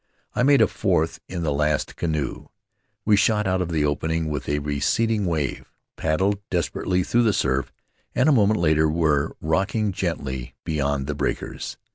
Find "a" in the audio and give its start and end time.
0.63-0.67, 4.49-4.57, 8.27-8.31